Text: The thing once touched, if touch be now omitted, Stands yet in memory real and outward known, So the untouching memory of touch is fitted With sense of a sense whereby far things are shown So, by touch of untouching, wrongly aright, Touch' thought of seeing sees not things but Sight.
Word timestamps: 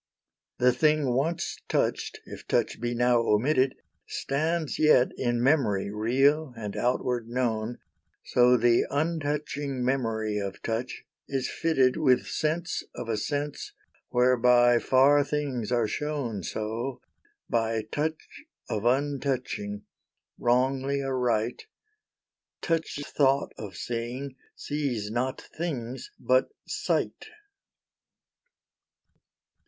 The 0.57 0.71
thing 0.71 1.13
once 1.13 1.59
touched, 1.69 2.21
if 2.25 2.47
touch 2.47 2.81
be 2.81 2.95
now 2.95 3.19
omitted, 3.19 3.75
Stands 4.07 4.79
yet 4.79 5.09
in 5.15 5.43
memory 5.43 5.91
real 5.91 6.55
and 6.57 6.75
outward 6.75 7.29
known, 7.29 7.77
So 8.25 8.57
the 8.57 8.87
untouching 8.89 9.83
memory 9.85 10.39
of 10.39 10.59
touch 10.63 11.03
is 11.27 11.51
fitted 11.51 11.97
With 11.97 12.25
sense 12.25 12.81
of 12.95 13.09
a 13.09 13.15
sense 13.15 13.73
whereby 14.09 14.79
far 14.79 15.23
things 15.23 15.71
are 15.71 15.87
shown 15.87 16.41
So, 16.41 16.99
by 17.47 17.83
touch 17.83 18.45
of 18.69 18.85
untouching, 18.85 19.83
wrongly 20.39 21.03
aright, 21.03 21.67
Touch' 22.63 23.01
thought 23.05 23.51
of 23.55 23.75
seeing 23.75 24.35
sees 24.55 25.11
not 25.11 25.39
things 25.39 26.09
but 26.19 26.49
Sight. 26.65 27.27